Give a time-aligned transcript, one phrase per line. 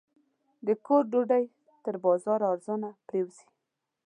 [0.65, 1.45] د کور ډوډۍ
[1.85, 3.45] تر بازاره ارزانه پرېوځي.